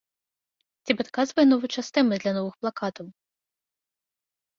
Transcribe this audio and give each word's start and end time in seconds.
Ці 0.85 0.91
падказвае 1.01 1.45
новы 1.51 1.67
час 1.75 1.87
тэмы 1.97 2.15
для 2.23 2.31
новых 2.37 2.53
плакатаў? 2.63 3.07